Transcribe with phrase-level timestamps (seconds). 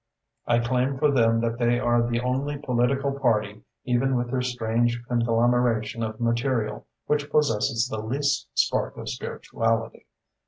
[0.47, 4.99] I claim for them that they are the only political party, even with their strange
[5.07, 10.07] conglomeration of material, which possesses the least spark of spirituality.